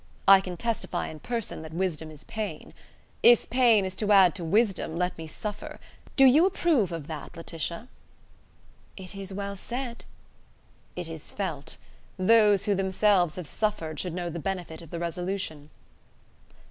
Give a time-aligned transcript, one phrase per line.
[0.27, 2.73] I can testify in person that wisdom is pain.
[3.21, 5.79] If pain is to add to wisdom, let me suffer!
[6.15, 7.87] Do you approve of that, Laetitia?"
[8.97, 10.05] "It is well said."
[10.95, 11.77] "It is felt.
[12.17, 15.69] Those who themselves have suffered should know the benefit of the resolution."